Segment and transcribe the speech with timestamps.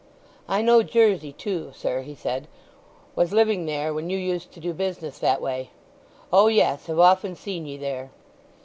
[0.49, 2.47] "I know Jersey too, sir," he said.
[3.15, 5.69] "Was living there when you used to do business that way.
[6.33, 8.09] O yes—have often seen ye there."